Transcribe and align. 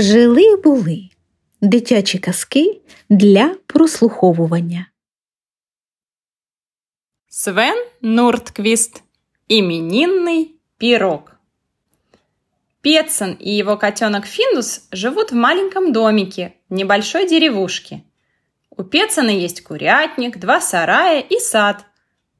Жили 0.00 0.56
були 0.56 1.08
дитячі 1.60 2.18
казки 2.18 2.80
для 3.10 3.54
прослуховування. 3.66 4.86
Свен 7.28 7.86
Нуртквист. 8.02 9.02
Именинный 9.50 10.46
пирог. 10.78 11.20
Петсон 12.80 13.36
и 13.40 13.50
его 13.50 13.76
котенок 13.76 14.26
Финдус 14.26 14.88
живут 14.92 15.32
в 15.32 15.34
маленьком 15.34 15.92
домике 15.92 16.52
в 16.70 16.74
небольшой 16.74 17.28
деревушке. 17.28 18.00
У 18.70 18.84
Петсона 18.84 19.30
есть 19.30 19.60
курятник, 19.60 20.38
два 20.38 20.60
сарая 20.60 21.20
и 21.20 21.38
сад. 21.38 21.84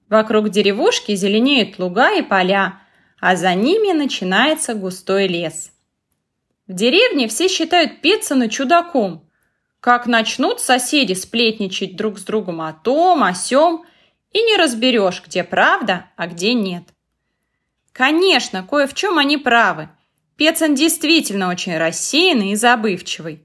Вокруг 0.08 0.48
деревушки 0.48 1.14
зеленеют 1.14 1.78
луга 1.78 2.10
и 2.12 2.22
поля, 2.22 2.80
а 3.20 3.36
за 3.36 3.54
ними 3.54 3.92
начинается 3.92 4.74
густой 4.74 5.28
лес. 5.28 5.72
В 6.70 6.72
деревне 6.72 7.26
все 7.26 7.48
считают 7.48 8.00
Петсона 8.00 8.48
чудаком. 8.48 9.28
Как 9.80 10.06
начнут 10.06 10.60
соседи 10.60 11.14
сплетничать 11.14 11.96
друг 11.96 12.20
с 12.20 12.22
другом 12.22 12.60
о 12.60 12.72
том, 12.72 13.24
о 13.24 13.34
сём, 13.34 13.84
и 14.30 14.40
не 14.40 14.56
разберешь, 14.56 15.20
где 15.26 15.42
правда, 15.42 16.06
а 16.14 16.28
где 16.28 16.54
нет. 16.54 16.84
Конечно, 17.90 18.62
кое 18.62 18.86
в 18.86 18.94
чем 18.94 19.18
они 19.18 19.36
правы. 19.36 19.88
Петсон 20.36 20.76
действительно 20.76 21.48
очень 21.48 21.76
рассеянный 21.76 22.52
и 22.52 22.54
забывчивый. 22.54 23.44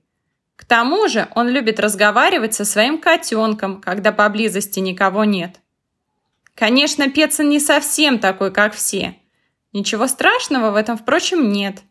К 0.56 0.64
тому 0.64 1.08
же 1.08 1.28
он 1.34 1.48
любит 1.48 1.80
разговаривать 1.80 2.54
со 2.54 2.64
своим 2.64 3.00
котенком, 3.00 3.82
когда 3.82 4.12
поблизости 4.12 4.80
никого 4.80 5.24
нет. 5.24 5.62
Конечно, 6.54 7.10
Петсон 7.10 7.50
не 7.50 7.60
совсем 7.60 8.20
такой, 8.20 8.52
как 8.54 8.76
все. 8.76 9.16
Ничего 9.74 10.06
страшного 10.06 10.70
в 10.70 10.76
этом, 10.76 10.96
впрочем, 10.96 11.52
нет. 11.52 11.82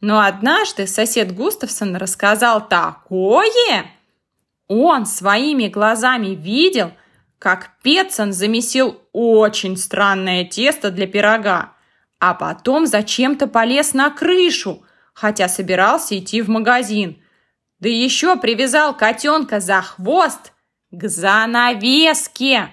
Но 0.00 0.20
однажды 0.20 0.86
сосед 0.86 1.34
Густавсон 1.34 1.96
рассказал 1.96 2.66
такое. 2.66 3.86
Он 4.68 5.06
своими 5.06 5.68
глазами 5.68 6.34
видел, 6.34 6.92
как 7.38 7.70
Петсон 7.82 8.32
замесил 8.32 9.00
очень 9.12 9.76
странное 9.76 10.44
тесто 10.44 10.90
для 10.90 11.06
пирога, 11.06 11.72
а 12.18 12.34
потом 12.34 12.86
зачем-то 12.86 13.46
полез 13.46 13.94
на 13.94 14.10
крышу, 14.10 14.84
хотя 15.12 15.48
собирался 15.48 16.18
идти 16.18 16.42
в 16.42 16.48
магазин. 16.48 17.22
Да 17.78 17.88
еще 17.88 18.36
привязал 18.36 18.96
котенка 18.96 19.60
за 19.60 19.82
хвост 19.82 20.52
к 20.90 21.08
занавеске. 21.08 22.70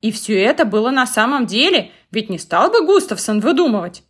И 0.00 0.12
все 0.12 0.42
это 0.42 0.64
было 0.64 0.90
на 0.90 1.06
самом 1.06 1.46
деле, 1.46 1.90
ведь 2.10 2.30
не 2.30 2.38
стал 2.38 2.70
бы 2.70 2.84
Густавсон 2.84 3.40
выдумывать. 3.40 4.03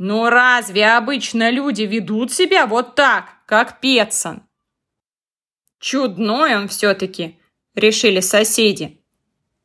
Но 0.00 0.30
разве 0.30 0.92
обычно 0.92 1.50
люди 1.50 1.82
ведут 1.82 2.32
себя 2.32 2.66
вот 2.66 2.94
так, 2.94 3.34
как 3.44 3.80
Петсон? 3.80 4.42
Чудной 5.78 6.56
он 6.56 6.68
все-таки, 6.68 7.38
решили 7.74 8.20
соседи. 8.20 8.98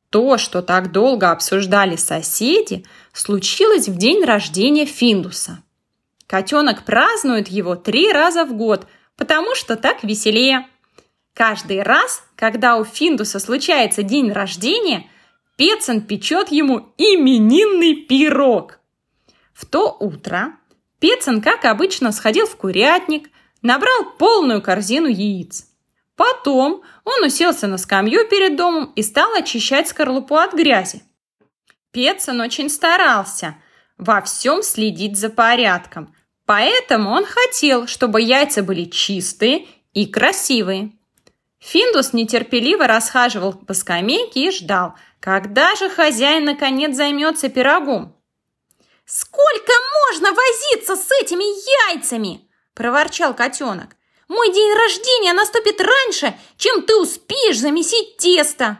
То, 0.09 0.37
что 0.37 0.61
так 0.61 0.91
долго 0.91 1.31
обсуждали 1.31 1.95
соседи, 1.95 2.83
случилось 3.13 3.87
в 3.87 3.97
день 3.97 4.25
рождения 4.25 4.85
Финдуса. 4.85 5.63
Котенок 6.27 6.83
празднует 6.83 7.47
его 7.47 7.77
три 7.77 8.11
раза 8.11 8.43
в 8.43 8.57
год, 8.57 8.87
потому 9.15 9.55
что 9.55 9.77
так 9.77 10.03
веселее. 10.03 10.67
Каждый 11.33 11.81
раз, 11.81 12.21
когда 12.35 12.75
у 12.75 12.83
Финдуса 12.83 13.39
случается 13.39 14.03
день 14.03 14.33
рождения, 14.33 15.09
Петсон 15.55 16.01
печет 16.01 16.51
ему 16.51 16.93
именинный 16.97 17.95
пирог– 17.95 18.79
в 19.55 19.65
то 19.65 19.95
утро 19.99 20.53
Пецин, 20.99 21.41
как 21.41 21.65
обычно, 21.65 22.11
сходил 22.11 22.45
в 22.45 22.55
курятник, 22.55 23.29
набрал 23.61 24.15
полную 24.17 24.61
корзину 24.61 25.07
яиц. 25.07 25.65
Потом 26.15 26.83
он 27.03 27.23
уселся 27.23 27.67
на 27.67 27.77
скамью 27.77 28.27
перед 28.27 28.55
домом 28.55 28.91
и 28.95 29.01
стал 29.01 29.33
очищать 29.33 29.87
скорлупу 29.87 30.35
от 30.35 30.53
грязи. 30.53 31.03
Пецин 31.91 32.41
очень 32.41 32.69
старался 32.69 33.55
во 33.97 34.21
всем 34.21 34.61
следить 34.61 35.17
за 35.17 35.29
порядком, 35.29 36.13
поэтому 36.45 37.11
он 37.11 37.25
хотел, 37.25 37.87
чтобы 37.87 38.21
яйца 38.21 38.63
были 38.63 38.85
чистые 38.85 39.67
и 39.93 40.05
красивые. 40.05 40.91
Финдус 41.59 42.13
нетерпеливо 42.13 42.87
расхаживал 42.87 43.53
по 43.53 43.73
скамейке 43.73 44.47
и 44.47 44.51
ждал, 44.51 44.95
когда 45.19 45.75
же 45.75 45.89
хозяин 45.89 46.45
наконец 46.45 46.95
займется 46.95 47.49
пирогом. 47.49 48.14
«Сколько 49.05 49.71
можно 50.09 50.33
возиться 50.33 50.95
с 50.95 51.11
этими 51.21 51.43
яйцами?»– 51.89 52.49
проворчал 52.73 53.35
котенок. 53.35 53.95
«Мой 54.27 54.51
день 54.51 54.73
рождения 54.73 55.33
наступит 55.33 55.79
раньше, 55.79 56.35
чем 56.57 56.81
ты 56.81 56.95
успеешь 56.95 57.59
замесить 57.59 58.17
тесто!» 58.17 58.79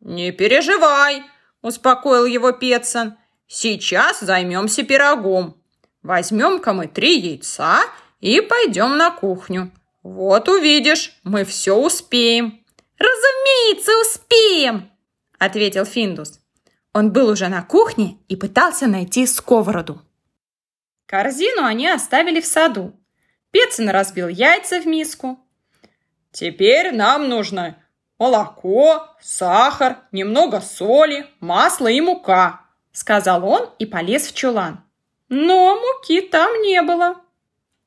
«Не 0.00 0.32
переживай!»– 0.32 1.22
успокоил 1.62 2.26
его 2.26 2.50
Петсон. 2.50 3.16
«Сейчас 3.46 4.20
займемся 4.20 4.82
пирогом. 4.82 5.62
Возьмем-ка 6.02 6.72
мы 6.72 6.88
три 6.88 7.18
яйца 7.18 7.84
и 8.20 8.40
пойдем 8.40 8.96
на 8.96 9.12
кухню. 9.12 9.72
Вот 10.02 10.48
увидишь, 10.48 11.12
мы 11.22 11.44
все 11.44 11.76
успеем». 11.76 12.64
«Разумеется, 12.98 13.92
успеем!»– 14.00 14.90
ответил 15.38 15.84
Финдус. 15.84 16.40
Он 16.92 17.12
был 17.12 17.28
уже 17.28 17.48
на 17.48 17.62
кухне 17.62 18.18
и 18.28 18.36
пытался 18.36 18.86
найти 18.86 19.26
сковороду. 19.26 20.02
Корзину 21.06 21.64
они 21.64 21.88
оставили 21.88 22.40
в 22.40 22.46
саду. 22.46 22.92
Пецин 23.50 23.88
разбил 23.88 24.28
яйца 24.28 24.80
в 24.80 24.86
миску. 24.86 25.38
«Теперь 26.32 26.94
нам 26.94 27.28
нужно 27.28 27.82
молоко, 28.18 29.08
сахар, 29.20 29.98
немного 30.12 30.60
соли, 30.60 31.26
масло 31.40 31.88
и 31.88 32.00
мука», 32.00 32.60
сказал 32.92 33.48
он 33.48 33.70
и 33.78 33.86
полез 33.86 34.26
в 34.26 34.34
чулан. 34.34 34.84
Но 35.28 35.80
муки 35.80 36.20
там 36.20 36.60
не 36.62 36.82
было. 36.82 37.20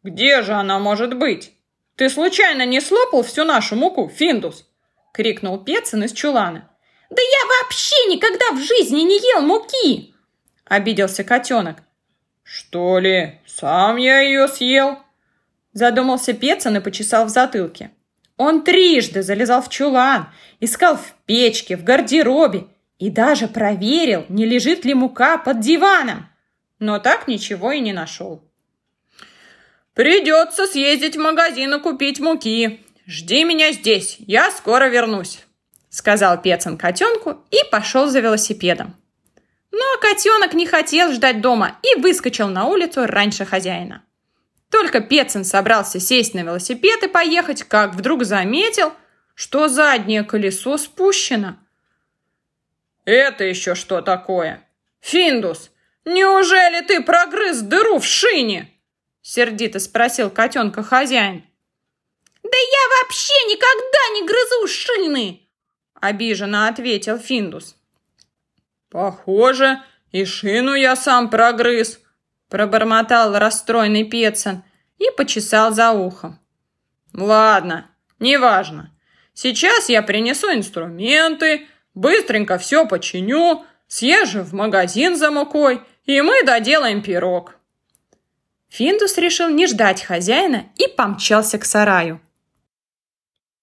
«Где 0.03 0.41
же 0.41 0.53
она 0.53 0.79
может 0.79 1.15
быть? 1.15 1.53
Ты 1.95 2.09
случайно 2.09 2.65
не 2.65 2.81
слопал 2.81 3.21
всю 3.21 3.43
нашу 3.43 3.75
муку, 3.75 4.09
Финдус?» 4.09 4.67
крикнул 5.13 5.59
Пецин 5.59 6.03
из 6.03 6.13
чулана. 6.13 6.70
Да 7.11 7.21
я 7.21 7.47
вообще 7.47 7.95
никогда 8.07 8.51
в 8.51 8.63
жизни 8.63 9.01
не 9.01 9.17
ел 9.17 9.41
муки!»– 9.41 10.15
обиделся 10.65 11.25
котенок. 11.25 11.83
«Что 12.41 12.99
ли, 12.99 13.41
сам 13.45 13.97
я 13.97 14.21
ее 14.21 14.47
съел?» 14.47 14.99
Задумался 15.73 16.33
Пецан 16.33 16.77
и 16.77 16.79
почесал 16.79 17.25
в 17.25 17.29
затылке. 17.29 17.91
Он 18.37 18.63
трижды 18.63 19.23
залезал 19.23 19.61
в 19.61 19.69
чулан, 19.69 20.29
искал 20.59 20.97
в 20.97 21.13
печке, 21.25 21.77
в 21.77 21.83
гардеробе 21.83 22.67
и 22.97 23.09
даже 23.09 23.47
проверил, 23.47 24.25
не 24.29 24.45
лежит 24.45 24.85
ли 24.85 24.93
мука 24.93 25.37
под 25.37 25.59
диваном. 25.59 26.29
Но 26.79 26.99
так 26.99 27.27
ничего 27.27 27.73
и 27.73 27.81
не 27.81 27.93
нашел. 27.93 28.41
«Придется 29.93 30.65
съездить 30.65 31.17
в 31.17 31.19
магазин 31.19 31.75
и 31.75 31.79
купить 31.79 32.21
муки. 32.21 32.79
Жди 33.05 33.43
меня 33.43 33.73
здесь, 33.73 34.15
я 34.19 34.49
скоро 34.49 34.87
вернусь» 34.87 35.45
сказал 35.91 36.41
Пецин 36.41 36.77
котенку 36.77 37.43
и 37.51 37.57
пошел 37.69 38.07
за 38.07 38.21
велосипедом. 38.21 38.95
Но 39.71 39.85
котенок 39.99 40.53
не 40.53 40.65
хотел 40.65 41.11
ждать 41.11 41.41
дома 41.41 41.77
и 41.83 41.99
выскочил 41.99 42.47
на 42.47 42.65
улицу 42.65 43.05
раньше 43.05 43.45
хозяина. 43.45 44.03
Только 44.71 45.01
Пецин 45.01 45.43
собрался 45.43 45.99
сесть 45.99 46.33
на 46.33 46.39
велосипед 46.39 47.03
и 47.03 47.07
поехать, 47.07 47.63
как 47.63 47.93
вдруг 47.93 48.23
заметил, 48.23 48.93
что 49.35 49.67
заднее 49.67 50.23
колесо 50.23 50.77
спущено. 50.77 51.57
«Это 53.03 53.43
еще 53.43 53.75
что 53.75 54.01
такое? 54.01 54.65
Финдус, 55.01 55.71
неужели 56.05 56.85
ты 56.85 57.01
прогрыз 57.01 57.59
дыру 57.59 57.99
в 57.99 58.05
шине?» 58.05 58.69
Сердито 59.21 59.79
спросил 59.79 60.29
котенка 60.29 60.83
хозяин. 60.83 61.43
«Да 62.43 62.57
я 62.57 63.01
вообще 63.01 63.33
никогда 63.49 64.13
не 64.13 64.25
грызу 64.25 64.67
шины!» 64.67 65.50
Обиженно 66.01 66.67
ответил 66.67 67.17
Финдус. 67.17 67.77
Похоже, 68.89 69.81
и 70.11 70.25
шину 70.25 70.73
я 70.73 70.97
сам 70.97 71.29
прогрыз, 71.29 72.01
пробормотал 72.49 73.37
расстроенный 73.37 74.03
Пецин 74.03 74.63
и 74.97 75.05
почесал 75.15 75.71
за 75.71 75.91
ухом. 75.91 76.39
Ладно, 77.13 77.89
неважно. 78.19 78.91
Сейчас 79.33 79.87
я 79.87 80.01
принесу 80.01 80.51
инструменты, 80.53 81.67
быстренько 81.93 82.57
все 82.57 82.85
починю, 82.85 83.65
съезжу 83.87 84.41
в 84.41 84.53
магазин 84.53 85.15
за 85.15 85.31
мукой, 85.31 85.81
и 86.05 86.21
мы 86.21 86.43
доделаем 86.43 87.01
пирог. 87.01 87.55
Финдус 88.69 89.17
решил 89.17 89.49
не 89.49 89.67
ждать 89.67 90.01
хозяина 90.01 90.65
и 90.77 90.87
помчался 90.87 91.57
к 91.59 91.65
сараю. 91.65 92.21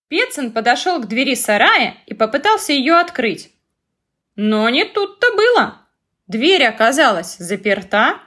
Пецин 0.08 0.52
подошел 0.52 1.00
к 1.00 1.06
двери 1.06 1.34
сарая 1.34 1.98
и 2.06 2.14
попытался 2.14 2.72
ее 2.72 2.94
открыть. 2.96 3.52
Но 4.36 4.68
не 4.68 4.84
тут-то 4.84 5.34
было. 5.34 5.86
Дверь 6.26 6.64
оказалась 6.64 7.36
заперта, 7.36 8.20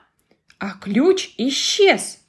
а 0.59 0.77
ключ 0.79 1.33
исчез. 1.37 2.19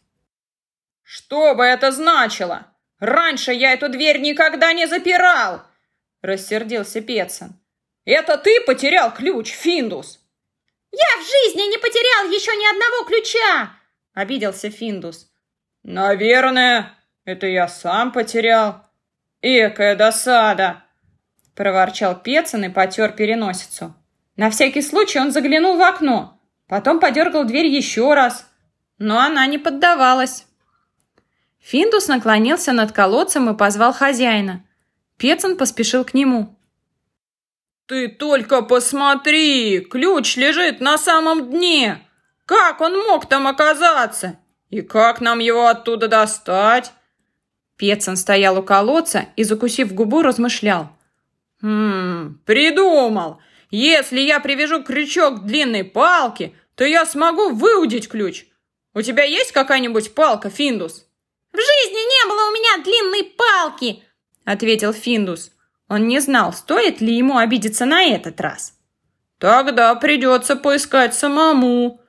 Что 1.03 1.55
бы 1.55 1.65
это 1.65 1.93
значило? 1.93 2.73
Раньше 2.99 3.53
я 3.53 3.73
эту 3.73 3.89
дверь 3.89 4.21
никогда 4.21 4.73
не 4.73 4.87
запирал!» 4.87 5.63
Рассердился 6.23 7.01
Петсон. 7.01 7.61
«Это 8.05 8.39
ты 8.39 8.61
потерял 8.61 9.13
ключ, 9.13 9.51
Финдус!» 9.51 10.21
«Я 10.93 11.21
в 11.21 11.23
жизни 11.23 11.69
не 11.69 11.79
потерял 11.79 12.31
еще 12.31 12.53
ни 12.53 12.71
одного 12.71 13.05
ключа!» 13.05 13.77
Обиделся 14.15 14.71
Финдус. 14.71 15.31
«Наверное, 15.83 16.97
это 17.25 17.47
я 17.47 17.67
сам 17.67 18.13
потерял. 18.13 18.87
Экая 19.43 19.97
досада!» 19.97 20.85
Проворчал 21.57 22.19
Петсон 22.19 22.65
и 22.65 22.69
потер 22.69 23.13
переносицу. 23.13 23.95
На 24.37 24.51
всякий 24.51 24.81
случай 24.81 25.19
он 25.19 25.33
заглянул 25.33 25.77
в 25.77 25.83
окно, 25.83 26.41
потом 26.69 27.01
подергал 27.01 27.45
дверь 27.45 27.67
еще 27.67 28.15
раз, 28.15 28.49
но 28.99 29.19
она 29.19 29.45
не 29.47 29.59
поддавалась. 29.59 30.47
Финдус 31.59 32.09
наклонился 32.09 32.73
над 32.73 32.93
колодцем 32.93 33.51
и 33.51 33.57
позвал 33.57 33.93
хозяина. 33.93 34.65
Петсон 35.19 35.57
поспешил 35.57 36.05
к 36.05 36.15
нему. 36.15 36.57
«Ты 37.87 38.09
только 38.09 38.63
посмотри! 38.63 39.81
Ключ 39.81 40.37
лежит 40.37 40.81
на 40.81 40.97
самом 40.97 41.51
дне! 41.51 42.09
Как 42.47 42.81
он 42.81 42.97
мог 42.97 43.29
там 43.29 43.47
оказаться? 43.47 44.39
И 44.71 44.83
как 44.83 45.21
нам 45.21 45.41
его 45.41 45.67
оттуда 45.67 46.09
достать?» 46.09 46.93
Петсон 47.83 48.17
стоял 48.17 48.57
у 48.61 48.63
колодца 48.63 49.27
и, 49.35 49.43
закусив 49.43 49.93
губу, 49.93 50.23
размышлял. 50.23 50.91
«Хм, 51.63 52.39
придумал! 52.47 53.41
Если 53.73 54.21
я 54.21 54.39
привяжу 54.39 54.85
крючок 54.85 55.41
к 55.41 55.45
длинной 55.47 55.83
палке, 55.83 56.55
то 56.77 56.85
я 56.85 57.05
смогу 57.05 57.51
выудить 57.51 58.09
ключ. 58.09 58.45
У 58.95 59.03
тебя 59.03 59.25
есть 59.25 59.51
какая-нибудь 59.51 60.15
палка, 60.15 60.49
Финдус?» 60.49 61.09
«В 61.53 61.57
жизни 61.57 61.99
не 61.99 62.29
было 62.31 62.51
у 62.51 62.53
меня 62.53 62.85
длинной 62.85 63.25
палки!»— 63.37 64.05
ответил 64.45 64.93
Финдус. 64.93 65.51
Он 65.89 66.07
не 66.07 66.21
знал, 66.21 66.53
стоит 66.53 67.01
ли 67.01 67.17
ему 67.17 67.37
обидеться 67.37 67.85
на 67.85 68.05
этот 68.05 68.41
раз. 68.41 68.79
«Тогда 69.39 69.93
придется 69.97 70.55
поискать 70.55 71.17
самому». 71.17 72.01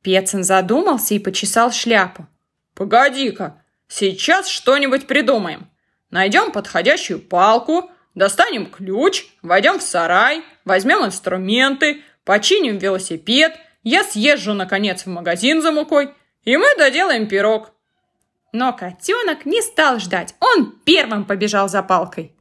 Пецин 0.00 0.44
задумался 0.44 1.12
и 1.12 1.18
почесал 1.18 1.72
шляпу. 1.72 2.26
«Погоди-ка, 2.74 3.62
сейчас 3.88 4.48
что-нибудь 4.48 5.06
придумаем. 5.06 5.68
Найдем 6.10 6.52
подходящую 6.52 7.20
палку, 7.20 7.90
достанем 8.14 8.66
ключ, 8.66 9.26
войдем 9.42 9.78
в 9.78 9.82
сарай, 9.82 10.44
возьмем 10.64 11.04
инструменты, 11.04 12.02
починим 12.24 12.78
велосипед, 12.78 13.58
я 13.82 14.04
съезжу, 14.04 14.54
наконец, 14.54 15.04
в 15.04 15.08
магазин 15.08 15.62
за 15.62 15.72
мукой, 15.72 16.14
и 16.44 16.56
мы 16.56 16.66
доделаем 16.76 17.26
пирог». 17.26 17.72
Но 18.52 18.72
котенок 18.72 19.44
не 19.44 19.60
стал 19.60 19.98
ждать, 19.98 20.34
он 20.40 20.72
первым 20.84 21.26
побежал 21.26 21.68
за 21.68 21.82
палкой. 21.82 22.34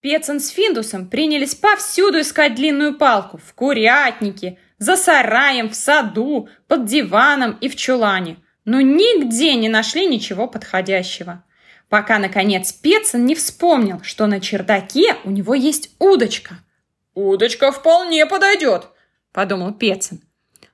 Пецин 0.00 0.40
с 0.40 0.48
Финдусом 0.48 1.08
принялись 1.08 1.54
повсюду 1.54 2.20
искать 2.20 2.54
длинную 2.54 2.96
палку. 2.96 3.38
В 3.38 3.52
курятнике, 3.54 4.58
за 4.78 4.96
сараем, 4.96 5.68
в 5.68 5.74
саду, 5.74 6.48
под 6.68 6.86
диваном 6.86 7.58
и 7.60 7.68
в 7.68 7.76
чулане. 7.76 8.38
Но 8.64 8.80
нигде 8.80 9.54
не 9.54 9.68
нашли 9.68 10.06
ничего 10.06 10.46
подходящего. 10.46 11.44
Пока, 11.88 12.18
наконец, 12.18 12.72
Пецин 12.72 13.26
не 13.26 13.34
вспомнил, 13.34 14.00
что 14.02 14.26
на 14.26 14.40
чердаке 14.40 15.16
у 15.24 15.30
него 15.30 15.54
есть 15.54 15.90
удочка. 15.98 16.56
«Удочка 17.14 17.72
вполне 17.72 18.24
подойдет»,— 18.26 18.88
подумал 19.32 19.72
Пецин. 19.72 20.22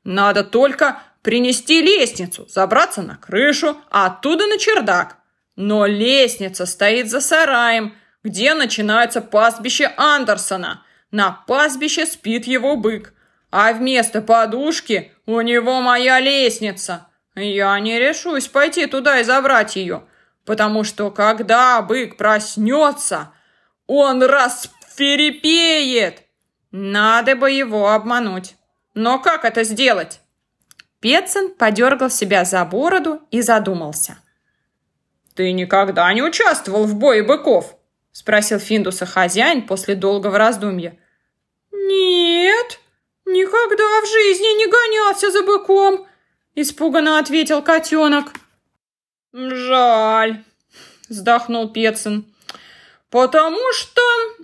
«Надо 0.04 0.44
только 0.44 1.02
принести 1.22 1.80
лестницу, 1.80 2.46
забраться 2.48 3.02
на 3.02 3.16
крышу, 3.16 3.76
а 3.90 4.06
оттуда 4.06 4.46
на 4.46 4.58
чердак. 4.58 5.16
Но 5.56 5.86
лестница 5.86 6.66
стоит 6.66 7.10
за 7.10 7.20
сараем, 7.20 7.94
где 8.22 8.54
начинается 8.54 9.22
пастбище 9.22 9.92
Андерсона. 9.96 10.84
На 11.10 11.32
пастбище 11.32 12.04
спит 12.06 12.46
его 12.46 12.76
бык, 12.76 13.14
а 13.50 13.72
вместо 13.72 14.20
подушки 14.20 15.12
у 15.24 15.40
него 15.40 15.80
моя 15.80 16.20
лестница. 16.20 17.06
Я 17.36 17.78
не 17.80 17.98
решусь 17.98 18.48
пойти 18.48 18.86
туда 18.86 19.20
и 19.20 19.24
забрать 19.24 19.76
ее, 19.76 20.04
потому 20.46 20.84
что 20.84 21.10
когда 21.10 21.82
бык 21.82 22.16
проснется, 22.16 23.32
он 23.86 24.22
расферепеет. 24.22 26.22
Надо 26.70 27.36
бы 27.36 27.50
его 27.50 27.90
обмануть. 27.90 28.56
Но 28.94 29.18
как 29.18 29.44
это 29.44 29.64
сделать? 29.64 30.20
Петсон 31.00 31.50
подергал 31.50 32.08
себя 32.08 32.46
за 32.46 32.64
бороду 32.64 33.20
и 33.30 33.42
задумался. 33.42 34.16
«Ты 35.34 35.52
никогда 35.52 36.10
не 36.14 36.22
участвовал 36.22 36.84
в 36.84 36.94
бое 36.94 37.22
быков?»— 37.22 37.76
спросил 38.12 38.58
Финдуса 38.58 39.04
хозяин 39.04 39.66
после 39.66 39.94
долгого 39.94 40.38
раздумья. 40.38 40.98
«Нет, 41.70 42.80
никогда 43.26 44.00
в 44.00 44.06
жизни 44.06 44.56
не 44.56 44.66
гонялся 44.66 45.30
за 45.30 45.42
быком»,— 45.42 46.06
испуганно 46.56 47.20
ответил 47.20 47.62
котенок. 47.62 48.32
«Жаль»,— 49.32 50.42
вздохнул 51.08 51.68
Петсон, 51.68 52.26
«потому 53.10 53.60
что, 53.72 54.02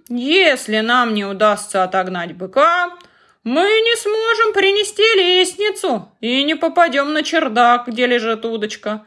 если 0.08 0.78
нам 0.80 1.14
не 1.14 1.24
удастся 1.24 1.82
отогнать 1.82 2.36
быка, 2.36 2.90
мы 3.42 3.62
не 3.62 3.96
сможем 3.96 4.52
принести 4.52 5.02
лестницу 5.16 6.12
и 6.20 6.44
не 6.44 6.54
попадем 6.54 7.12
на 7.12 7.24
чердак, 7.24 7.88
где 7.88 8.06
лежит 8.06 8.44
удочка». 8.44 9.04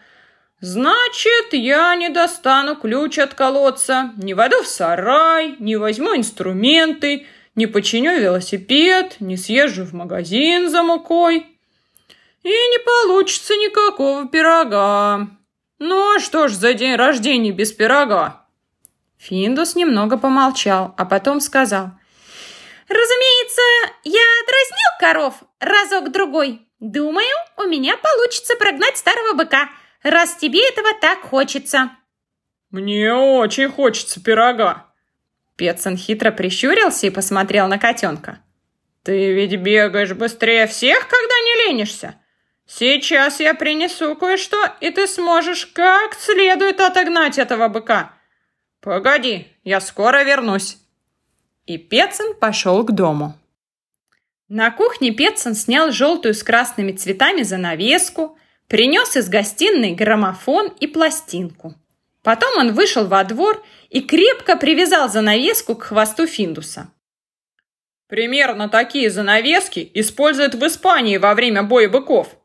Значит, 0.62 1.52
я 1.52 1.96
не 1.96 2.10
достану 2.10 2.76
ключ 2.76 3.20
от 3.20 3.34
колодца, 3.34 4.14
не 4.18 4.34
войду 4.34 4.64
в 4.64 4.68
сарай, 4.68 5.56
не 5.60 5.76
возьму 5.76 6.16
инструменты, 6.16 7.28
не 7.56 7.68
починю 7.68 8.20
велосипед, 8.20 9.18
не 9.20 9.38
съезжу 9.38 9.84
в 9.84 9.94
магазин 9.94 10.70
за 10.70 10.82
мукой. 10.82 11.55
И 12.46 12.50
не 12.50 12.80
получится 12.80 13.54
никакого 13.56 14.28
пирога. 14.28 15.28
Ну 15.80 16.16
а 16.16 16.20
что 16.20 16.48
ж 16.48 16.54
за 16.54 16.74
день 16.74 16.96
рождения 16.96 17.52
без 17.52 17.74
пирога? 17.74 18.46
Финдус 19.18 19.76
немного 19.76 20.18
помолчал, 20.18 20.94
а 20.98 21.04
потом 21.04 21.42
сказал. 21.42 21.90
Разумеется, 22.88 23.62
я 24.04 24.22
дразнил 24.48 25.00
коров 25.00 25.34
разок-другой. 25.60 26.62
Думаю, 26.80 27.36
у 27.58 27.64
меня 27.64 27.98
получится 27.98 28.56
прогнать 28.56 28.96
старого 28.96 29.34
быка– 29.34 29.70
раз 30.06 30.36
тебе 30.36 30.68
этого 30.68 30.90
так 31.00 31.22
хочется». 31.22 31.92
«Мне 32.72 33.14
очень 33.14 33.70
хочется 33.70 34.22
пирога». 34.22 34.88
Петсон 35.56 35.98
хитро 35.98 36.32
прищурился 36.32 37.08
и 37.08 37.12
посмотрел 37.12 37.68
на 37.68 37.80
котенка. 37.80 38.40
«Ты 39.04 39.34
ведь 39.34 39.56
бегаешь 39.56 40.14
быстрее 40.14 40.68
всех, 40.68 41.08
когда 41.08 41.34
не 41.46 41.68
ленишься. 41.68 42.20
Сейчас 42.68 43.40
я 43.40 43.54
принесу 43.54 44.16
кое-что, 44.16 44.58
и 44.82 44.90
ты 44.90 45.08
сможешь 45.08 45.68
как 45.68 46.16
следует 46.16 46.80
отогнать 46.82 47.38
этого 47.38 47.68
быка. 47.68 48.14
Погоди, 48.82 49.48
я 49.64 49.80
скоро 49.80 50.24
вернусь». 50.24 50.78
И 51.66 51.78
Петсон 51.78 52.36
пошел 52.36 52.84
к 52.84 52.92
дому. 52.92 53.38
На 54.48 54.70
кухне 54.70 55.12
Петсон 55.12 55.56
снял 55.56 55.92
желтую 55.92 56.34
с 56.36 56.44
красными 56.44 56.92
цветами 56.92 57.42
занавеску, 57.42 58.38
Принес 58.68 59.16
из 59.16 59.30
гостиной 59.30 59.92
граммофон 59.92 60.74
и 60.80 60.88
пластинку. 60.88 61.76
Потом 62.24 62.58
он 62.58 62.74
вышел 62.74 63.06
во 63.06 63.24
двор 63.24 63.64
и 63.92 64.02
крепко 64.02 64.56
привязал 64.56 65.08
занавеску 65.08 65.76
к 65.76 65.84
хвосту 65.84 66.26
Финдуса. 66.26 66.90
«Примерно 68.08 68.68
такие 68.68 69.12
занавески 69.12 69.92
используют 69.94 70.56
в 70.56 70.66
Испании 70.66 71.18
во 71.18 71.36
время 71.36 71.62
боя 71.62 71.88
быков», 71.90 72.36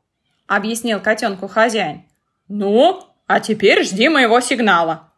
объяснил 0.56 1.00
котенку 1.00 1.48
хозяин. 1.48 2.02
«Ну, 2.48 3.02
а 3.26 3.40
теперь 3.40 3.84
жди 3.84 4.08
моего 4.08 4.40
сигнала». 4.40 5.08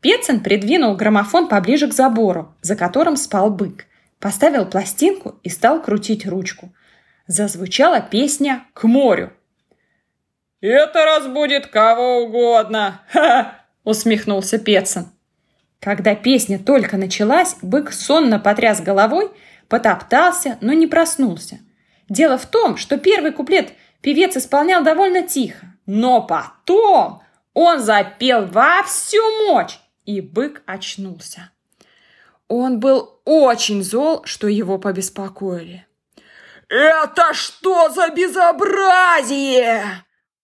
Пецин 0.00 0.40
придвинул 0.40 0.94
граммофон 0.94 1.48
поближе 1.48 1.88
к 1.88 1.92
забору, 1.92 2.54
за 2.62 2.76
которым 2.76 3.16
спал 3.16 3.50
бык, 3.50 3.86
поставил 4.20 4.66
пластинку 4.66 5.38
и 5.42 5.48
стал 5.48 5.82
крутить 5.82 6.26
ручку. 6.26 6.72
Зазвучала 7.26 8.00
песня 8.00 8.64
«К 8.72 8.84
морю», 8.84 9.32
«Это 10.60 11.04
разбудит 11.04 11.66
кого 11.66 12.22
угодно!» 12.22 13.02
Усмехнулся 13.84 14.58
Петсон. 14.58 15.06
Когда 15.80 16.14
песня 16.14 16.58
только 16.58 16.96
началась, 16.96 17.56
бык 17.60 17.92
сонно 17.92 18.40
потряс 18.40 18.80
головой, 18.80 19.30
потоптался, 19.68 20.56
но 20.62 20.72
не 20.72 20.86
проснулся. 20.86 21.60
Дело 22.08 22.38
в 22.38 22.46
том, 22.46 22.78
что 22.78 22.96
первый 22.96 23.32
куплет 23.32 23.74
певец 24.06 24.36
исполнял 24.36 24.84
довольно 24.84 25.22
тихо, 25.22 25.66
но 25.84 26.22
потом 26.22 27.22
он 27.54 27.80
запел 27.80 28.46
во 28.46 28.84
всю 28.84 29.20
мощь, 29.48 29.78
и 30.04 30.20
бык 30.20 30.62
очнулся. 30.64 31.50
Он 32.46 32.78
был 32.78 33.20
очень 33.24 33.82
зол, 33.82 34.22
что 34.24 34.46
его 34.46 34.78
побеспокоили. 34.78 35.88
«Это 36.68 37.34
что 37.34 37.88
за 37.88 38.10
безобразие?» 38.10 39.82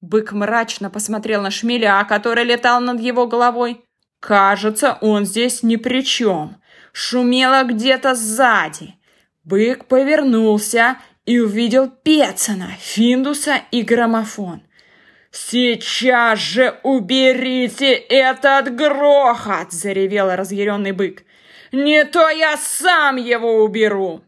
Бык 0.01 0.33
мрачно 0.33 0.91
посмотрел 0.91 1.41
на 1.41 1.53
шмеля, 1.53 2.05
который 2.09 2.43
летал 2.43 2.81
над 2.81 2.99
его 3.01 3.29
головой. 3.29 3.85
Кажется, 4.19 4.99
он 5.01 5.25
здесь 5.25 5.63
ни 5.63 5.77
при 5.77 6.03
чем. 6.03 6.57
Шумело 6.93 7.63
где-то 7.63 8.17
сзади. 8.17 8.97
Бык 9.45 9.85
повернулся 9.85 10.97
и 11.27 11.39
увидел 11.39 11.89
Пецана, 11.89 12.71
Финдуса 12.79 13.63
и 13.71 13.83
граммофон. 13.83 14.63
«Сейчас 15.31 16.39
же 16.41 16.79
уберите 16.83 17.93
этот 17.93 18.75
грохот!»– 18.75 19.71
заревел 19.73 20.31
разъяренный 20.31 20.93
бык. 20.93 21.25
«Не 21.73 22.05
то 22.05 22.29
я 22.29 22.59
сам 22.59 23.17
его 23.17 23.65
уберу!» 23.65 24.23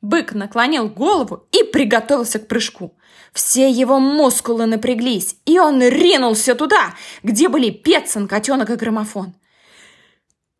Бык 0.00 0.32
наклонил 0.32 0.88
голову 0.88 1.46
и 1.52 1.62
приготовился 1.62 2.40
к 2.40 2.48
прыжку. 2.48 2.96
Все 3.32 3.70
его 3.70 4.00
мускулы 4.00 4.66
напряглись, 4.66 5.36
и 5.44 5.58
он 5.58 5.80
ринулся 5.82 6.54
туда, 6.54 6.94
где 7.22 7.48
были 7.48 7.70
Петсон, 7.70 8.26
котенок 8.26 8.70
и 8.70 8.74
граммофон. 8.74 9.34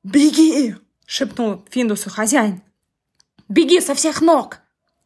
«Беги!»— 0.05 0.77
шепнул 1.07 1.65
Финдусу 1.71 2.11
хозяин. 2.11 2.63
«Беги 3.49 3.81
со 3.81 3.95
всех 3.95 4.21
ног!» 4.21 4.61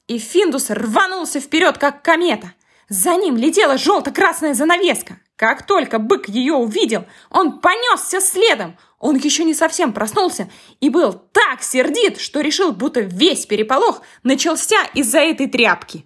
И 0.06 0.18
Финдус 0.18 0.70
рванулся 0.70 1.40
вперед, 1.40 1.78
как 1.78 2.02
комета. 2.02 2.54
За 2.88 3.16
ним 3.16 3.36
летела 3.36 3.78
желто-красная 3.78 4.54
занавеска. 4.54 5.18
Как 5.36 5.66
только 5.66 5.98
бык 5.98 6.28
ее 6.28 6.54
увидел, 6.54 7.06
он 7.30 7.60
понесся 7.60 8.20
следом. 8.20 8.76
Он 8.98 9.16
еще 9.16 9.44
не 9.44 9.54
совсем 9.54 9.92
проснулся 9.92 10.50
и 10.80 10.88
был 10.88 11.12
так 11.32 11.62
сердит, 11.62 12.20
что 12.20 12.40
решил, 12.40 12.72
будто 12.72 13.00
весь 13.00 13.46
переполох 13.46 14.02
начался 14.22 14.84
из-за 14.94 15.18
этой 15.18 15.48
тряпки. 15.48 16.04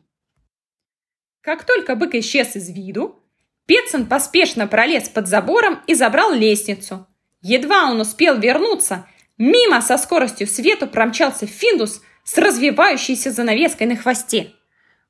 Как 1.43 1.65
только 1.65 1.95
бык 1.97 2.15
исчез 2.15 2.57
из 2.57 2.71
виду, 2.71 3.23
Петсон 3.67 4.07
поспешно 4.07 4.67
пролез 4.67 5.09
под 5.09 5.27
забором 5.27 5.81
и 5.87 5.95
забрал 5.95 6.33
лестницу. 6.33 7.07
Едва 7.43 7.91
он 7.91 8.01
успел 8.01 8.39
вернуться, 8.39 9.07
мимо 9.37 9.83
со 9.83 9.99
скоростью 9.99 10.47
света 10.47 10.87
промчался 10.87 11.47
Финдус 11.47 12.01
с 12.27 12.37
развивающейся 12.37 13.31
занавеской 13.31 13.87
на 13.87 13.97
хвосте. 13.97 14.53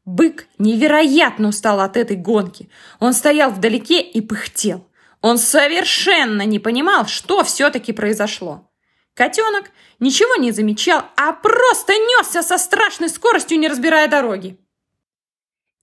Бык 0.04 0.46
невероятно 0.58 1.48
устал 1.48 1.80
от 1.80 1.96
этой 1.96 2.16
гонки. 2.16 2.68
Он 3.00 3.12
стоял 3.12 3.50
вдалеке 3.50 4.00
и 4.02 4.20
пыхтел. 4.20 4.86
Он 5.22 5.38
совершенно 5.38 6.42
не 6.42 6.58
понимал, 6.58 7.06
что 7.06 7.42
все-таки 7.42 7.92
произошло. 7.92 8.70
Котенок 9.14 9.70
ничего 9.98 10.36
не 10.36 10.52
замечал, 10.52 11.06
а 11.16 11.32
просто 11.32 11.94
несся 11.94 12.42
со 12.42 12.58
страшной 12.58 13.08
скоростью, 13.08 13.58
не 13.58 13.66
разбирая 13.66 14.08
дороги. 14.08 14.58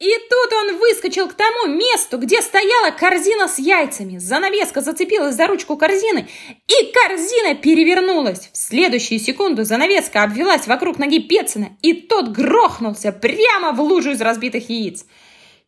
И 0.04 0.18
тут 0.30 0.52
он 0.52 0.80
выскочил 0.80 1.30
к 1.30 1.34
тому 1.34 1.68
месту, 1.68 2.18
где 2.18 2.42
стояла 2.42 2.92
корзина 2.92 3.48
с 3.48 3.58
яйцами. 3.58 4.18
Занавеска 4.18 4.82
зацепилась 4.82 5.36
за 5.36 5.48
ручку 5.48 5.78
корзины, 5.78 6.28
и 6.68 6.92
корзина 6.92 7.56
перевернулась. 7.56 8.50
В 8.52 8.58
следующую 8.58 9.22
секунду 9.22 9.64
занавеска 9.64 10.24
обвелась 10.24 10.68
вокруг 10.68 11.00
ноги 11.00 11.20
Петсона, 11.20 11.78
и 11.82 11.94
тот 11.94 12.34
грохнулся 12.34 13.14
прямо 13.14 13.72
в 13.72 13.80
лужу 13.80 14.12
из 14.12 14.20
разбитых 14.20 14.70
яиц. 14.70 15.06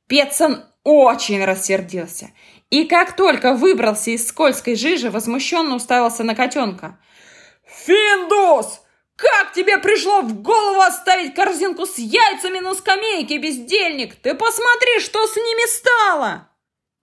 Петсон 0.07 0.65
очень 0.83 1.45
рассердился. 1.45 2.31
И 2.69 2.83
как 2.83 3.15
только 3.15 3.53
выбрался 3.53 4.11
из 4.11 4.27
скользкой 4.27 4.75
жижи, 4.75 5.09
возмущенно 5.09 5.77
уставился 5.77 6.25
на 6.25 6.35
котенка. 6.35 6.99
«Финдус! 7.85 8.81
Как 9.15 9.53
тебе 9.53 9.77
пришло 9.77 10.21
в 10.21 10.41
голову 10.41 10.81
оставить 10.81 11.33
корзинку 11.33 11.85
с 11.85 11.97
яйцами 11.97 12.59
на 12.59 12.73
скамейке, 12.73 13.37
бездельник? 13.37 14.15
Ты 14.15 14.35
посмотри, 14.35 14.99
что 14.99 15.25
с 15.25 15.35
ними 15.35 15.67
стало!» 15.69 16.49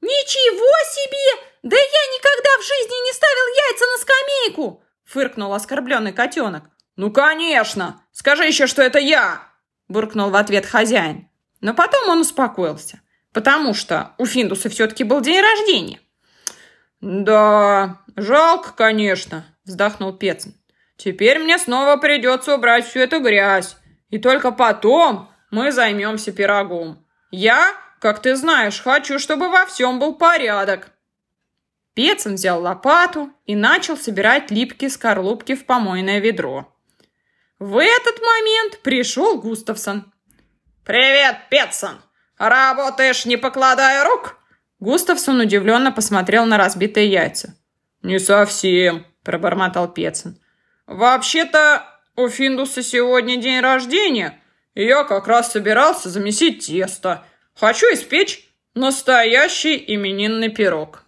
«Ничего 0.02 0.72
себе! 0.94 1.46
Да 1.62 1.76
я 1.76 1.82
никогда 1.82 2.50
в 2.58 2.62
жизни 2.62 3.06
не 3.06 3.12
ставил 3.12 3.54
яйца 3.68 3.86
на 3.86 3.98
скамейку!» 3.98 4.84
Фыркнул 5.04 5.54
оскорбленный 5.54 6.12
котенок. 6.12 6.64
«Ну, 6.96 7.10
конечно! 7.10 8.04
Скажи 8.12 8.44
еще, 8.44 8.66
что 8.66 8.82
это 8.82 8.98
я!» 8.98 9.48
Буркнул 9.88 10.30
в 10.30 10.36
ответ 10.36 10.66
хозяин. 10.66 11.28
Но 11.60 11.72
потом 11.72 12.08
он 12.08 12.20
успокоился, 12.20 13.00
потому 13.32 13.72
что 13.72 14.14
у 14.18 14.26
Финдуса 14.26 14.68
все-таки 14.68 15.04
был 15.04 15.20
день 15.20 15.40
рождения. 15.40 16.00
«Да, 17.00 18.02
жалко, 18.16 18.72
конечно»,— 18.72 19.46
вздохнул 19.64 20.12
Пецин. 20.12 20.54
Теперь 21.02 21.40
мне 21.40 21.58
снова 21.58 21.96
придется 21.96 22.54
убрать 22.54 22.86
всю 22.86 23.00
эту 23.00 23.18
грязь. 23.18 23.76
И 24.10 24.20
только 24.20 24.52
потом 24.52 25.28
мы 25.50 25.72
займемся 25.72 26.30
пирогом. 26.30 27.04
Я, 27.32 27.74
как 27.98 28.22
ты 28.22 28.36
знаешь, 28.36 28.80
хочу, 28.80 29.18
чтобы 29.18 29.48
во 29.48 29.66
всем 29.66 29.98
был 29.98 30.14
порядок. 30.14 30.92
Пецин 31.94 32.36
взял 32.36 32.62
лопату 32.62 33.32
и 33.46 33.56
начал 33.56 33.96
собирать 33.96 34.52
липкие 34.52 34.90
скорлупки 34.90 35.56
в 35.56 35.66
помойное 35.66 36.20
ведро. 36.20 36.72
В 37.58 37.82
этот 37.82 38.20
момент 38.20 38.78
пришел 38.82 39.40
Густавсон. 39.40 40.12
«Привет, 40.84 41.36
Петсон! 41.50 42.00
Работаешь, 42.38 43.26
не 43.26 43.36
покладая 43.36 44.04
рук?» 44.04 44.36
Густавсон 44.78 45.40
удивленно 45.40 45.90
посмотрел 45.90 46.46
на 46.46 46.58
разбитые 46.58 47.10
яйца. 47.10 47.56
«Не 48.02 48.20
совсем»,– 48.20 49.04
пробормотал 49.24 49.92
Петсон. 49.92 50.38
«Вообще-то 50.86 51.86
у 52.16 52.28
Финдуса 52.28 52.82
сегодня 52.82 53.36
день 53.36 53.60
рождения, 53.60 54.38
и 54.74 54.84
я 54.84 55.04
как 55.04 55.26
раз 55.26 55.52
собирался 55.52 56.08
замесить 56.08 56.66
тесто. 56.66 57.24
Хочу 57.54 57.86
испечь 57.86 58.48
настоящий 58.74 59.82
именинный 59.86 60.48
пирог». 60.48 61.04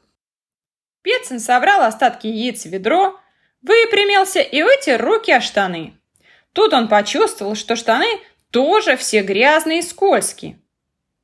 Пецин 1.02 1.38
собрал 1.38 1.82
остатки 1.82 2.26
яиц 2.26 2.64
в 2.64 2.70
ведро, 2.70 3.20
выпрямился 3.60 4.40
и 4.40 4.62
вытер 4.62 5.04
руки 5.04 5.30
о 5.32 5.40
штаны. 5.40 5.94
Тут 6.54 6.72
он 6.72 6.88
почувствовал, 6.88 7.56
что 7.56 7.76
штаны 7.76 8.06
тоже 8.50 8.96
все 8.96 9.22
грязные 9.22 9.80
и 9.80 9.82
скользкие. 9.82 10.58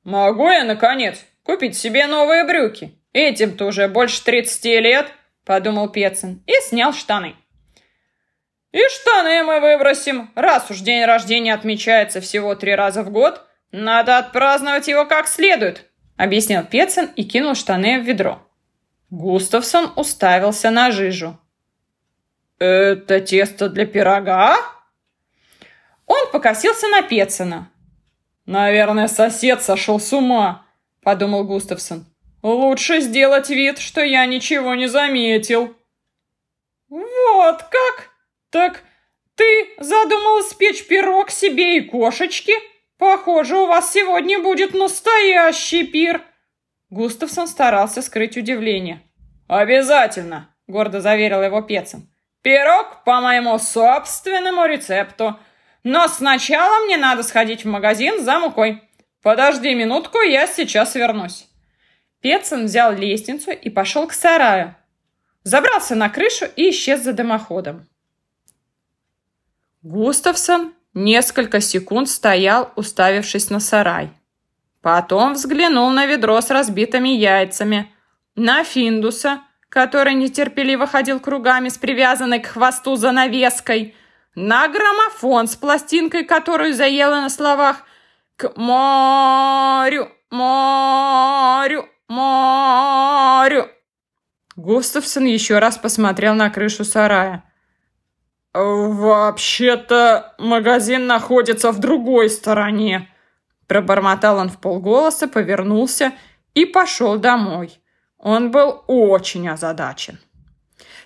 «Могу 0.03 0.51
я, 0.51 0.65
наконец, 0.65 1.25
купить 1.43 1.77
себе 1.77 2.07
новые 2.07 2.45
брюки? 2.45 2.99
Этим-то 3.13 3.67
уже 3.67 3.89
больше 3.89 4.23
тридцати 4.25 4.81
лет»,— 4.81 5.13
подумал 5.45 5.89
Пецин 5.89 6.43
и 6.47 6.55
снял 6.63 6.93
штаны. 6.93 7.37
И 8.73 8.81
штаны 8.89 9.43
мы 9.43 9.61
выбросим. 9.61 10.31
Раз 10.35 10.71
уж 10.71 10.81
день 10.81 11.05
рождения 11.05 11.55
отмечается 11.55 12.21
всего 12.21 12.55
три 12.55 12.75
раза 12.75 13.03
в 13.03 13.11
год, 13.11 13.45
надо 13.73 14.19
отпраздновать 14.19 14.89
его 14.89 15.07
как 15.07 15.27
следует, 15.27 15.91
объяснил 16.17 16.65
Пецин 16.65 17.07
и 17.17 17.25
кинул 17.25 17.55
штаны 17.55 18.01
в 18.01 18.05
ведро. 18.05 18.41
Густавсон 19.11 19.93
уставился 19.97 20.71
на 20.71 20.93
жижу. 20.93 21.39
«Это 22.59 23.21
тесто 23.21 23.69
для 23.69 23.87
пирога?» 23.87 24.57
Он 26.07 26.31
покосился 26.31 26.87
на 26.89 27.03
Пецина. 27.03 27.71
«Наверное, 28.47 29.09
сосед 29.09 29.63
сошел 29.63 29.99
с 29.99 30.13
ума»,— 30.13 30.67
подумал 31.03 31.45
Густавсон. 31.45 32.07
«Лучше 32.43 33.01
сделать 33.01 33.49
вид, 33.49 33.79
что 33.79 34.01
я 34.03 34.27
ничего 34.27 34.75
не 34.75 34.87
заметил». 34.87 35.75
«Вот 36.89 37.63
как!» 37.63 38.10
«Так 38.51 38.83
ты 39.37 39.69
задумал 39.79 40.43
спечь 40.43 40.87
пирог 40.87 41.31
себе 41.31 41.79
и 41.79 41.81
кошечке? 41.81 42.53
Похоже, 42.99 43.57
у 43.57 43.67
вас 43.67 43.93
сегодня 43.93 44.41
будет 44.41 44.75
настоящий 44.75 45.87
пир!» 45.87 46.23
Густавсон 46.91 47.47
старался 47.47 48.03
скрыть 48.03 48.37
удивление. 48.37 49.03
«Обязательно!»— 49.49 50.55
гордо 50.67 51.01
заверил 51.01 51.43
его 51.43 51.63
Пецин. 51.63 52.09
«Пирог 52.43 53.05
по 53.05 53.21
моему 53.21 53.59
собственному 53.59 54.67
рецепту. 54.67 55.39
Но 55.83 56.09
сначала 56.09 56.85
мне 56.85 56.97
надо 56.97 57.23
сходить 57.23 57.65
в 57.65 57.69
магазин 57.69 58.23
за 58.23 58.39
мукой. 58.39 58.83
Подожди 59.23 59.75
минутку, 59.75 60.21
я 60.21 60.47
сейчас 60.47 60.95
вернусь». 60.95 61.47
Пецин 62.21 62.67
взял 62.67 62.93
лестницу 62.93 63.51
и 63.51 63.71
пошел 63.71 64.07
к 64.07 64.13
сараю. 64.13 64.75
Забрался 65.43 65.95
на 65.95 66.11
крышу 66.11 66.47
и 66.57 66.71
исчез 66.71 67.01
за 67.03 67.13
дымоходом. 67.13 67.90
Густавсон 69.83 70.75
несколько 70.93 71.63
секунд 71.63 72.11
стоял, 72.11 72.71
уставившись 72.77 73.49
на 73.49 73.61
сарай. 73.61 74.11
Потом 74.83 75.35
взглянул 75.35 75.91
на 75.91 76.05
ведро 76.05 76.39
с 76.39 76.51
разбитыми 76.51 77.09
яйцами, 77.09 77.91
на 78.35 78.63
Финдуса, 78.63 79.41
который 79.71 80.15
нетерпеливо 80.15 80.87
ходил 80.87 81.19
кругами 81.19 81.71
с 81.71 81.79
привязанной 81.79 82.41
к 82.41 82.49
хвосту 82.49 82.97
занавеской, 82.97 83.95
на 84.35 84.69
граммофон 84.69 85.49
с 85.49 85.57
пластинкой, 85.57 86.25
которую 86.25 86.75
заела 86.75 87.21
на 87.23 87.31
словах 87.31 87.85
«К 88.37 88.53
морю, 88.57 90.11
морю, 90.31 91.89
морю». 92.07 93.71
Густавсон 94.57 95.25
еще 95.25 95.59
раз 95.59 95.79
посмотрел 95.79 96.35
на 96.35 96.51
крышу 96.51 96.85
сарая. 96.85 97.50
«Вообще-то 98.53 100.35
магазин 100.39 101.07
находится 101.07 101.73
в 101.73 101.79
другой 101.79 102.31
стороне», 102.31 103.11
Пробормотал 103.71 104.39
он 104.39 104.49
в 104.49 104.59
полголоса, 104.59 105.29
повернулся 105.29 106.13
и 106.55 106.65
пошел 106.65 107.19
домой. 107.19 107.81
Он 108.19 108.51
был 108.51 108.83
очень 108.89 109.49
озадачен. 109.49 110.19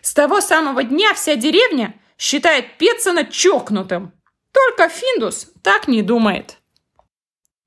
С 0.00 0.14
того 0.14 0.40
самого 0.40 0.82
дня 0.82 1.12
вся 1.12 1.36
деревня 1.36 1.94
считает 2.16 2.78
Петсона 2.78 3.26
чокнутым. 3.26 4.14
Только 4.50 4.88
Финдус 4.88 5.52
так 5.62 5.88
не 5.88 6.00
думает. 6.00 6.56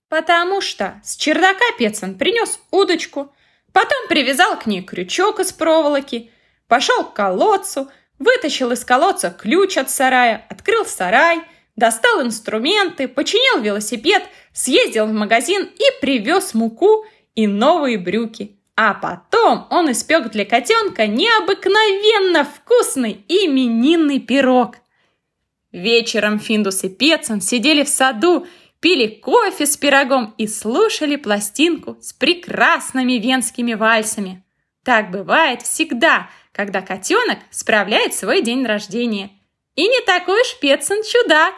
Потому 0.10 0.62
что 0.62 1.00
с 1.04 1.16
чердака 1.16 1.66
Петсон 1.78 2.16
принес 2.16 2.60
удочку, 2.72 3.32
потом 3.74 4.08
привязал 4.10 4.58
к 4.58 4.66
ней 4.66 4.82
крючок 4.82 5.40
из 5.40 5.52
проволоки, 5.52 6.32
пошел 6.68 7.04
к 7.04 7.14
колодцу, 7.14 7.92
вытащил 8.20 8.72
из 8.72 8.84
колодца 8.84 9.30
ключ 9.30 9.78
от 9.78 9.90
сарая, 9.90 10.46
открыл 10.50 10.86
сарай, 10.86 11.42
достал 11.76 12.22
инструменты, 12.22 13.08
починил 13.08 13.62
велосипед, 13.62 14.24
съездил 14.54 15.06
в 15.06 15.14
магазин 15.14 15.64
и 15.64 16.02
привез 16.02 16.54
муку 16.54 17.06
и 17.36 17.48
новые 17.48 17.98
брюки. 17.98 18.58
А 18.76 18.94
потом 18.94 19.68
он 19.72 19.92
испек 19.92 20.30
для 20.32 20.46
котенка 20.46 21.08
необыкновенно 21.08 22.44
вкусный 22.44 23.26
именинный 23.28 24.20
пирог. 24.20 24.76
Вечером 25.72 26.40
Финдус 26.40 26.84
и 26.84 26.90
Пецан 26.90 27.42
сидели 27.42 27.84
в 27.84 27.90
саду, 27.90 28.46
пили 28.80 29.08
кофе 29.08 29.66
с 29.66 29.78
пирогом 29.78 30.34
и 30.38 30.48
слушали 30.48 31.16
пластинку 31.16 31.98
с 32.02 32.14
прекрасными 32.14 33.14
венскими 33.14 33.74
вальсами. 33.74 34.44
Так 34.84 35.12
бывает 35.12 35.64
всегда, 35.64 36.30
когда 36.58 36.82
котенок 36.82 37.38
справляет 37.52 38.16
свой 38.16 38.42
день 38.42 38.66
рождения. 38.66 39.30
И 39.76 39.88
не 39.88 40.02
такой 40.02 40.42
уж 40.42 40.60
Пецан 40.60 41.04
чудак. 41.04 41.54